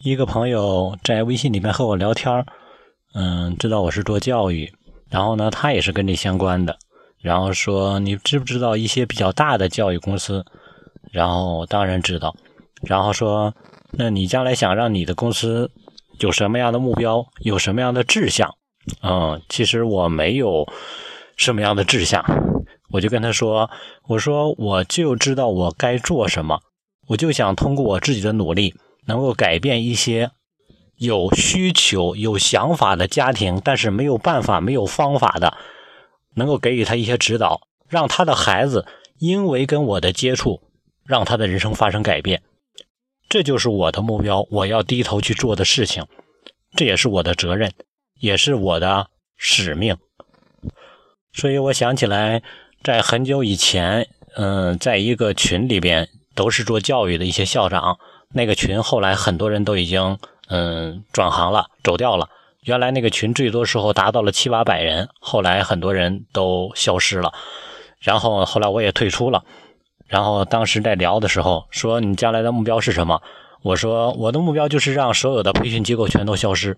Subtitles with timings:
[0.00, 2.46] 一个朋友在微信里面和我聊天
[3.14, 4.72] 嗯，知道我是做教育，
[5.10, 6.78] 然后呢，他也是跟这相关的，
[7.20, 10.46] 然后说你知不知道一些比较大的教育公司？
[11.10, 12.32] 然后我当然知道，
[12.82, 13.52] 然后说
[13.90, 15.68] 那你将来想让你的公司
[16.20, 18.54] 有什么样的目标，有什么样的志向？
[19.02, 20.64] 嗯，其实我没有
[21.36, 22.24] 什么样的志向，
[22.92, 23.68] 我就跟他说，
[24.06, 26.60] 我说我就知道我该做什么，
[27.08, 28.72] 我就想通过我自己的努力。
[29.08, 30.30] 能够改变一些
[30.96, 35.56] 有需求、有想法的家庭，但是没有办法、没有方法的，
[36.36, 38.86] 能够给予他一些指导，让他的孩子
[39.18, 40.60] 因为跟我的接触，
[41.04, 42.42] 让他的人生发生改变。
[43.28, 46.04] 这就是我的目标，我要低头去做的事情，
[46.76, 47.72] 这也是我的责任，
[48.20, 49.96] 也是我的使命。
[51.32, 52.42] 所以我想起来，
[52.82, 57.98] 在很久以前，嗯，在一个群里边，都是做教育的一些校长。
[58.32, 60.18] 那个群后来很多人都已经
[60.48, 62.28] 嗯转行了，走掉了。
[62.62, 67.32] 原来那个群最多时候达到了七八百人，后来很多人都消失了。
[67.98, 69.44] 然后后来我也退出了。
[70.06, 73.22] 然后当时在聊的时候说：“你将来的目标是什么？”
[73.62, 76.76] 我说：“我的目标就是让所有的培训机构全都消失。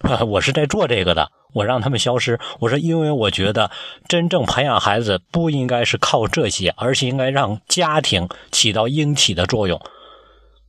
[0.26, 2.40] ”我是在做这个的，我让他们消失。
[2.58, 3.70] 我说：“因为我觉得
[4.08, 9.80] 真正培养孩子不应该是靠这些，而是应该让家庭起到应起的作用。”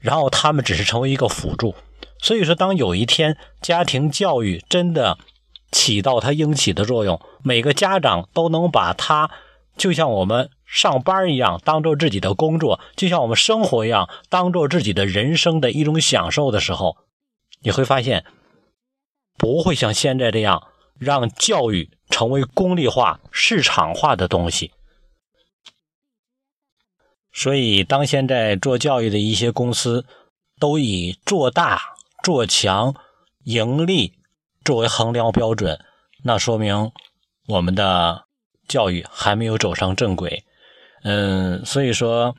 [0.00, 1.74] 然后他们只是成为一个辅助，
[2.20, 5.18] 所以说，当有一天家庭教育真的
[5.70, 9.30] 起到它应起的作用，每个家长都能把它
[9.76, 16.96] 就像我们上班一样当做自己的工作，就像我们生活一样当做自己的人生的一种享受的时候，
[17.62, 18.24] 你会发现
[19.36, 24.72] 不会像现在这样让教育成为功利化、市场化的东西。
[27.32, 30.04] 所以，当现在做教育的一些公司
[30.58, 31.80] 都以做大、
[32.24, 32.94] 做强、
[33.44, 34.14] 盈利
[34.64, 35.78] 作为衡量标准，
[36.24, 36.90] 那说明
[37.46, 38.24] 我们的
[38.66, 40.44] 教育还没有走上正轨。
[41.04, 42.34] 嗯，所以说，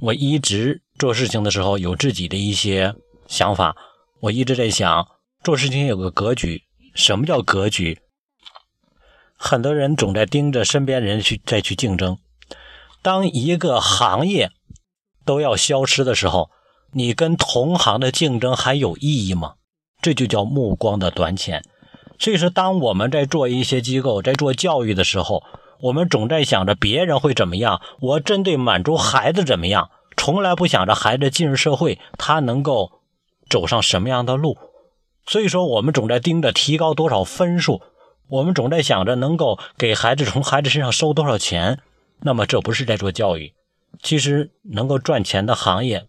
[0.00, 2.94] 我一直做事情的时候有自己的一些
[3.26, 3.76] 想法。
[4.20, 5.06] 我一直在想，
[5.44, 6.62] 做事情有个格局。
[6.94, 8.00] 什么叫格局？
[9.36, 12.18] 很多人总在盯着身边人去再去竞争。
[13.08, 14.50] 当一个行业
[15.24, 16.50] 都要消失的时候，
[16.92, 19.54] 你跟同行的竞争还有意义吗？
[20.02, 21.64] 这就叫目光的短浅。
[22.18, 25.42] 所以说，当我们在做一些机构在做教育的时候，
[25.80, 33.00] 我们总在想着别人会怎么样，我针对满足孩子怎么样，从来不想着孩子进入社会他能够
[33.48, 34.58] 走上什么样的路。
[35.26, 37.80] 所以说，我们总在盯着提高多少分数，
[38.28, 41.80] 我们总在想着能够给孩子从孩子身上收多少钱。
[42.20, 43.52] 那么这不是在做教育，
[44.02, 46.06] 其实能够赚钱的行业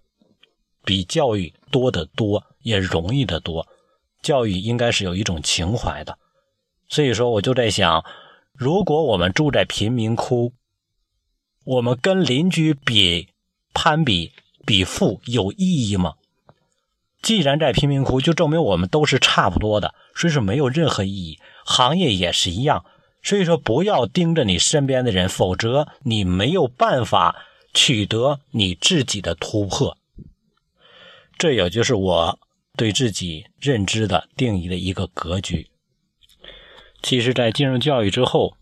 [0.83, 3.67] 比教育多得多，也容易得多。
[4.21, 6.17] 教育应该是有一种情怀的，
[6.87, 8.03] 所以说我就在想，
[8.53, 10.53] 如果我们住在贫民窟，
[11.63, 13.29] 我们跟邻居比
[13.73, 14.33] 攀比
[14.65, 16.15] 比富有意义吗？
[17.21, 21.39] 既然在贫民窟，就证明我们都是差不多的，所以说没有任何意义。
[21.65, 22.83] 行业也是一样。
[23.21, 27.35] 所以说，不要盯着你身边的人，否则你没有办法
[27.73, 29.97] 取得你自己的突破。
[31.37, 32.39] 这也就是我
[32.75, 35.67] 对自己认知的定义的一个格局。
[37.01, 38.55] 其实，在进入教育之后，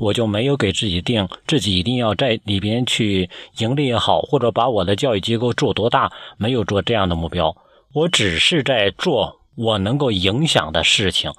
[0.00, 7.56] 我就没有给自己定自己一定要在里边去盈利也好，或者把我的教育机构做多大，没有做这样的目标。
[7.92, 11.32] 我只是在做我能够影响的事情。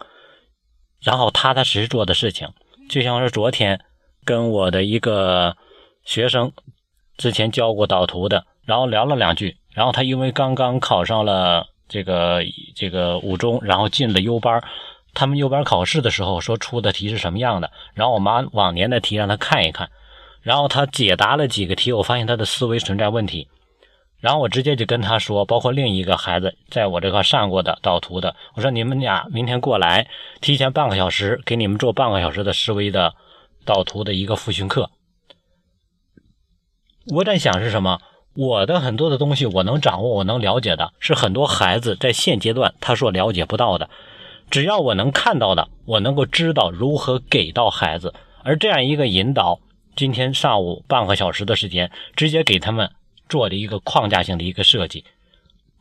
[1.07, 2.49] 然后踏踏实实做的事情，
[2.89, 3.79] 就像是昨天
[4.25, 5.55] 跟我的一个
[6.03, 6.51] 学生，
[7.15, 12.41] 之前教过导图的，然后聊了两句，然后他因为刚刚考上了这个
[12.75, 14.61] 这个五中，然后进了优班，
[15.13, 19.89] 他们优班考试的时候说出的题是什么样的，然后我把往年的题让他看一看，
[20.41, 23.47] 然后他解答了几个题，我发现他的思维存在问题。
[24.19, 30.07] 然后我直接就跟他说，包括另一个孩子在我这块上过的导图的，我说你们俩明天过来，
[30.41, 33.13] 提前半个小时给你们做半个小时的思维的
[33.63, 34.89] 导图的一个复训课。
[37.13, 37.99] 我在想是什么？
[38.35, 43.89] 我的很多的东西我能掌握，我能了解的，是很多孩子在现阶段他所了解不到的。
[44.49, 48.13] 只要我能看到的，我能够知道如何给到孩子，
[48.43, 49.59] 而这样一个引导，
[49.95, 52.91] 今天上午半个小时的时间，直接给他们。
[53.29, 55.03] 做的一个框架性的一个设计，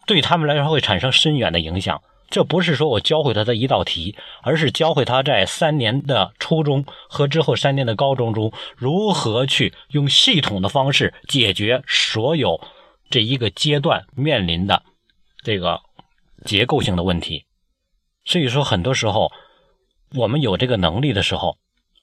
[0.07, 2.03] 对他们来说会产生深远的影响。
[2.29, 12.61] 这不是说我教会他的一道题，而是教会他在三年的初中和之后三年的高中中，如何去用系统的方式解决所有
[13.11, 14.83] 这一个阶段面临的
[15.45, 15.81] 这个
[16.45, 17.45] 结构性的问题。
[18.25, 19.31] 所以说，很多时候
[20.17, 21.59] 我们有这个能力的时候，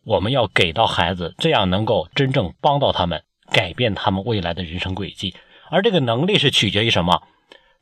[0.06, 5.34] 我们要给到孩子，这样能够真正帮到他们，改变他们未来的人生轨迹。
[5.69, 7.24] 而这个能力是取决于什么？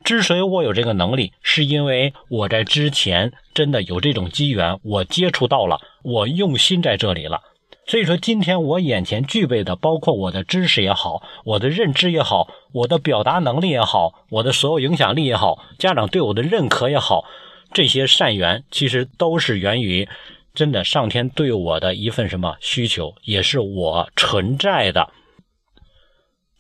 [0.04, 7.42] 之所以我有这个能力，是因为我在之前真的有这种机缘，我接触到了，我用心在这里了。
[7.86, 17.26] 所以说，今天我眼前具备的，包括我的知识也好，我的认知也好，我的表达能力也好，我的所有影响力也好，家长对我的认可也好，
[17.74, 20.08] 这些善缘其实都是源于
[20.54, 25.10] 真的上天对我的一份什么需求，也是我存在的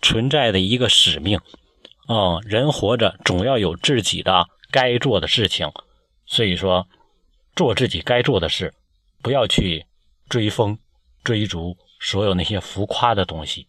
[0.02, 1.40] 存在的一个使命。
[2.08, 5.72] 啊，人活着总要有自己的该做的事情，
[6.26, 6.88] 所以说
[7.56, 8.74] 做自己该做的事，
[9.22, 9.86] 不要去
[10.30, 10.78] 追风。
[11.24, 13.68] 追逐所有那些浮夸的东西，